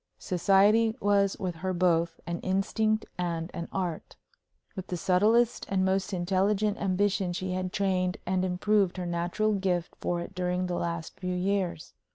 [0.17, 4.15] Society was with her both an instinct and an art.
[4.75, 9.93] With the subtlest and most intelligent ambition she had trained and improved her natural gift
[10.01, 11.93] for it during the last few years.